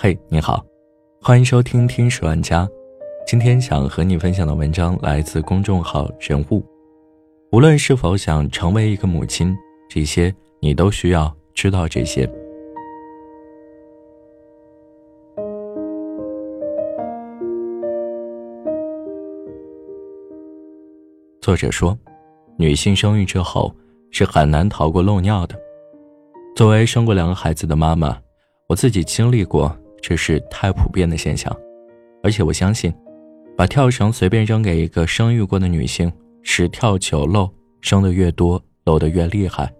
[0.00, 0.64] 嘿，你好，
[1.20, 2.64] 欢迎收听《听十万家》。
[3.26, 6.64] 今天想和你分享的文章来自公众号“人物”。
[7.50, 9.52] 无论是否想成为一个母亲，
[9.90, 12.24] 这些你都需要知道这些。
[21.40, 21.98] 作者说，
[22.56, 23.74] 女性生育之后
[24.12, 25.58] 是很难逃过漏尿的。
[26.54, 28.16] 作为生过两个孩子的妈妈，
[28.68, 31.54] 我自己经历过，这是太普遍的现象。
[32.22, 32.92] 而且我相信，
[33.56, 36.12] 把跳绳随便扔给一个生育过的女性，
[36.42, 37.48] 十跳九漏，
[37.80, 39.72] 生的越多，漏的越厉害。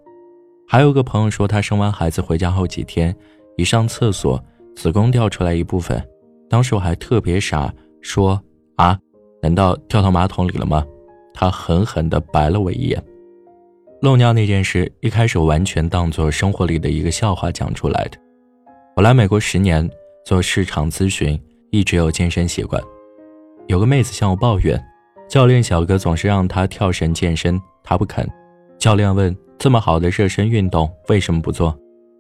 [0.67, 3.15] 还有个朋友说，他生完孩子回家后几天，
[3.57, 4.43] 一上厕所，
[4.77, 6.03] 子宫掉出来一部分。
[6.49, 7.73] 当时我还特别傻，
[8.03, 8.41] 说
[8.77, 8.99] 啊，
[9.43, 10.85] 难道掉到马桶里了吗？
[11.35, 13.03] 他狠狠地白了我一眼。
[14.03, 18.19] 漏尿那件事，一开始完全当做生活里的一个笑话讲出来的。
[18.95, 19.89] 我来美国十年
[20.29, 21.41] 做市场咨询，
[21.71, 22.79] 一直有健身习惯。
[23.67, 24.79] 有个妹子向我抱怨，
[25.27, 28.29] 教练小哥总是让她跳绳健身，她不肯。
[28.79, 31.75] 教练问：“这么好的热身运动，为什么不做？”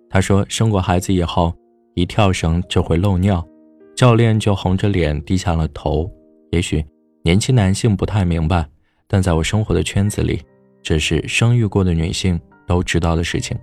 [0.09, 1.53] 她说：“生过孩子以后，
[1.93, 3.47] 一跳绳就会漏尿。”
[3.95, 6.11] 教练就红着脸低下了头。
[6.51, 6.83] 也许
[7.23, 8.67] 年轻男性不太明白，
[9.07, 10.41] 但在我生活的圈子里。
[10.83, 13.55] 这是生育过的女性都知道的事情。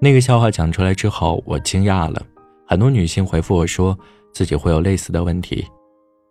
[0.00, 2.20] 那个笑话讲出来之后，我惊讶了。
[2.74, 3.96] 很多女性回复我说
[4.32, 5.64] 自己会有类似的问题，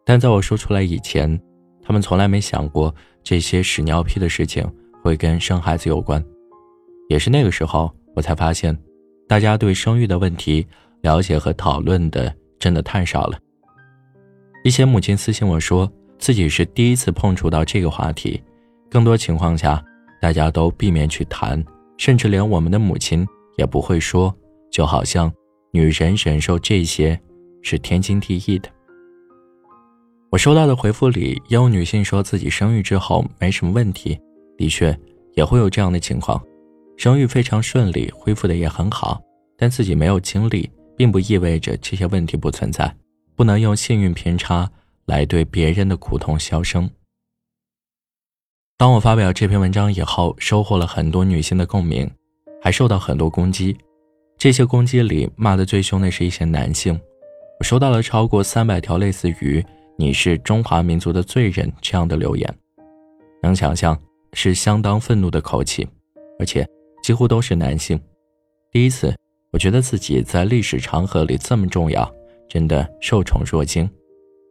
[0.04, 1.42] 但在我说出来以前，
[1.82, 4.70] 她们从来没想过这些屎尿屁的事情
[5.02, 6.22] 会跟生孩子有关。
[7.08, 8.78] 也是那个时候，我才发现，
[9.26, 10.68] 大家对生育的问题
[11.02, 13.40] 了解和讨论的真的太少了。
[14.66, 18.44] 一些母亲私信我说，自己是第一次碰触到这个话题。
[18.92, 19.82] 更多情况下，
[20.20, 21.64] 大家都避免去谈，
[21.98, 24.36] 甚至连我们的母亲也不会说，
[24.70, 25.32] 就好像
[25.76, 27.20] 女人忍受这些
[27.64, 28.70] 是天经地义的。
[30.30, 34.20] 我收到的回复里也有女性说自己生育之后没什么问题，
[34.56, 34.96] 的确
[35.34, 36.40] 也会有这样的情况，
[36.96, 39.20] 生育非常顺利，恢复的也很好，
[39.58, 42.96] 但自己没有经历，并不意味着这些问题不存在，
[43.36, 44.70] 不能用幸运偏差
[45.08, 46.88] 来对别人的苦痛消声。
[48.78, 52.08] 当我发表这篇文章以后，收获了很多女性的共鸣，
[52.62, 53.76] 还受到很多攻击。
[54.44, 57.00] 这些攻击里骂得最凶的是一些男性，
[57.62, 59.66] 我收到了超过三百条类似于
[59.98, 62.56] “你是中华民族的罪人”这样的留言，
[63.42, 63.98] 能想象
[64.34, 65.88] 是相当愤怒的口气，
[66.40, 66.68] 而且
[67.02, 67.98] 几乎都是男性。
[68.70, 69.16] 第一次，
[69.54, 72.14] 我觉得自己在历史长河里这么重要，
[72.50, 73.90] 真的受宠若惊。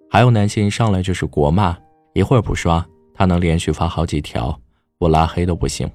[0.08, 1.76] 还有男性上来就是国骂，
[2.14, 2.82] 一会儿不刷。
[3.12, 4.58] 他能连续发好几条，
[4.96, 5.86] 我拉黑都不行。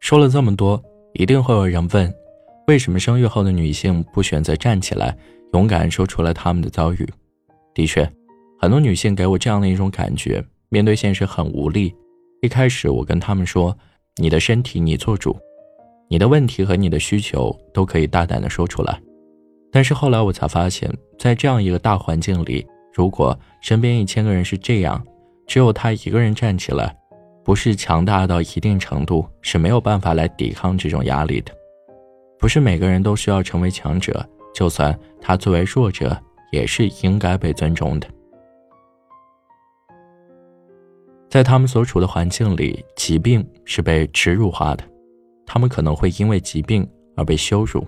[0.00, 0.82] 说了这么多，
[1.14, 2.14] 一定会有人问：
[2.66, 5.16] 为什么生育后的女性不选择站起来，
[5.52, 7.08] 勇敢说出了他们的遭遇？
[7.74, 8.10] 的确，
[8.60, 11.94] 很多女性给我这样的一种感觉：面对现实很无力。
[12.40, 13.76] 一开始，我跟他们说
[14.16, 15.36] ：“你的身体你做主，
[16.08, 19.00] 你的问题和你的需求都可以大胆的说出来。”
[19.70, 25.02] 但是后来我才发现，在这样一个大环境里，如果身边一千个人是这样，
[25.46, 26.94] 只有他一个人站起来，
[27.44, 31.52] 不是强大到一定程度是没有办法来抵抗这种压力的。
[32.38, 36.16] 不是每个人都需要成为强者，就算他作为弱者，
[36.50, 38.08] 也是应该被尊重的。
[41.30, 44.84] 在他们所处的环境里，疾病是被耻辱化的，
[45.46, 47.86] 他们可能会因为疾病而被羞辱。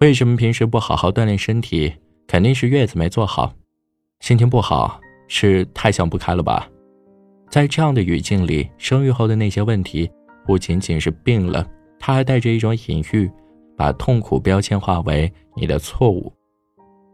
[0.00, 1.92] 为什么平时不好好锻炼身体？
[2.26, 3.52] 肯定是月子没做好，
[4.20, 5.00] 心情不好。
[5.30, 6.66] 是太想不开了吧？
[7.50, 10.10] 在这样的语境里，生育后的那些问题
[10.44, 11.66] 不仅仅是病了，
[11.98, 13.30] 它还带着一种隐喻，
[13.76, 16.32] 把痛苦标签化为你的错误。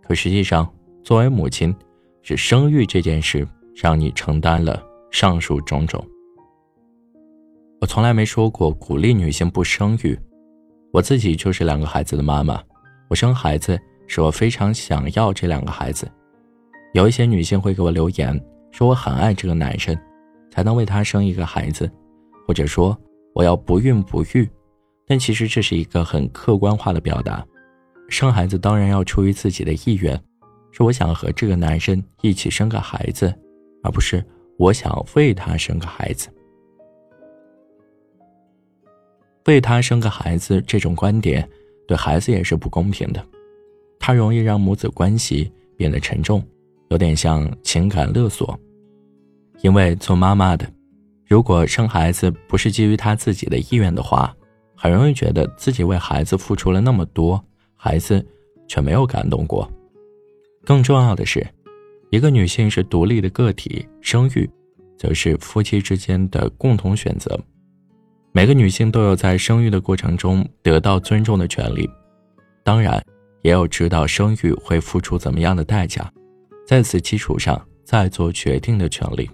[0.03, 0.69] 可实际上，
[1.03, 1.75] 作为母亲，
[2.23, 6.05] 是生育这件事让你承担了上述种种。
[7.81, 10.19] 我从来没说过鼓励女性不生育，
[10.93, 12.61] 我自己就是两个孩子的妈妈，
[13.09, 16.11] 我生孩子是我非常想要这两个孩子。
[16.93, 18.39] 有一些女性会给我留言，
[18.71, 19.97] 说我很爱这个男生，
[20.55, 21.91] 才能为他生一个孩子，
[22.47, 22.97] 或者说
[23.35, 24.49] 我要不孕不育。
[25.05, 27.45] 但其实这是一个很客观化的表达，
[28.09, 30.19] 生孩子当然要出于自己的意愿，
[30.71, 33.35] 是我想和这个男生一起生个孩子，
[33.83, 34.25] 而不是
[34.57, 36.29] 我想为他生个孩子。
[39.47, 41.47] 为他生个孩子这种观点
[41.89, 43.27] 对孩子也是不公平的，
[43.99, 46.41] 它容易让母子关系变得沉重。
[46.91, 48.57] 有点像情感勒索，
[49.65, 50.71] 因为做妈妈的，
[51.27, 54.37] 如果生孩子不是基于她自己的意愿的话，
[54.77, 57.43] 很容易觉得自己为孩子付出了那么多，
[57.75, 58.23] 孩子
[58.69, 59.67] 却没有感动过。
[60.67, 61.47] 更重要的是，
[62.11, 64.49] 一个女性是独立的个体，生育
[64.99, 67.35] 则是夫妻之间的共同选择。
[68.33, 71.89] 每个女性都有在生育的过程中得到尊重的权利，
[72.63, 73.03] 当然，
[73.41, 76.13] 也有知道生育会付出怎么样的代价，
[76.67, 79.27] 在此基础上再做决定的权利。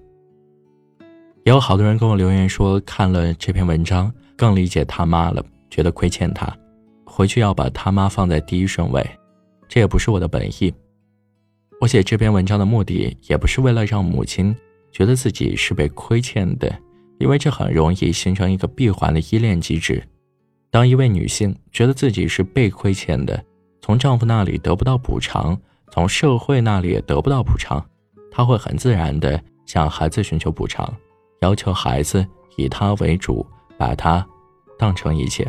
[1.45, 6.55] 也有好多人跟我留言说，看了这篇文章更理解他妈了，觉得亏欠他，
[7.05, 9.05] 回去要把他妈放在第一顺位。
[9.69, 10.73] 这也不是我的本意。
[11.81, 14.55] 我写这篇文章的目的，也不是为了让母亲
[14.93, 16.71] 觉得自己是被亏欠的，
[17.19, 20.03] 因为这很容易形成一个闭环的依恋机制。
[20.71, 23.43] 当一位女性觉得自己是被亏欠的，
[23.81, 25.59] 从丈夫那里得不到补偿，
[25.91, 27.83] 从社会那里也得不到补偿，
[28.31, 30.95] 她会很自然地向孩子寻求补偿，
[31.41, 32.27] 要求孩子
[32.57, 33.47] 以他为主，
[33.79, 34.27] 把他
[34.79, 35.47] 当成一切。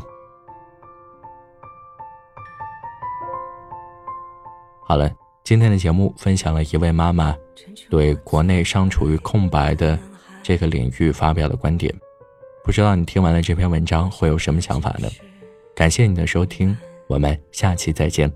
[4.84, 5.10] 好了。
[5.44, 7.36] 今天的节目分享了一位妈妈
[7.90, 10.00] 对国内尚处于空白的
[10.42, 11.94] 这个领域发表的观点，
[12.64, 15.10] 不知道你听完了这篇文章会有什么想法呢？
[15.76, 16.78] 感谢你的收听，
[17.08, 18.32] 我们下期再见。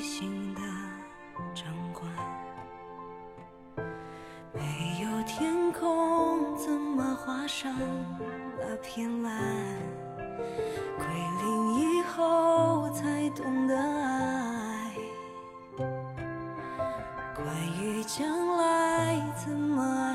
[0.00, 0.60] 心的
[1.54, 2.06] 掌管，
[4.52, 7.74] 没有天空怎么画上
[8.58, 9.34] 那片蓝？
[10.96, 11.06] 归
[11.42, 14.92] 零以后才懂得爱，
[17.34, 17.46] 关
[17.80, 20.07] 于将来怎么？